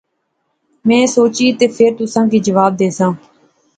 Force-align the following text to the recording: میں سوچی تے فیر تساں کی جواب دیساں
میں 0.87 1.05
سوچی 1.15 1.47
تے 1.57 1.65
فیر 1.75 1.91
تساں 1.97 2.25
کی 2.31 2.39
جواب 2.45 2.71
دیساں 2.79 3.11